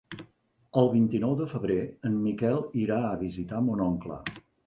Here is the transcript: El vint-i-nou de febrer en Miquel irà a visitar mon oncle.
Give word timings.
El 0.81 0.87
vint-i-nou 0.93 1.35
de 1.41 1.47
febrer 1.51 1.77
en 2.09 2.17
Miquel 2.23 2.57
irà 2.87 2.99
a 3.11 3.15
visitar 3.23 3.63
mon 3.67 3.87
oncle. 3.91 4.19